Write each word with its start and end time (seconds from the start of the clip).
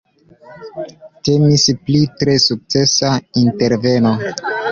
Temis 1.27 1.65
pri 1.83 2.01
tre 2.23 2.37
sukcesa 2.45 3.13
interveno. 3.45 4.17